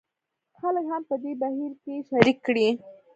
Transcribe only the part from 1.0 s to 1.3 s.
په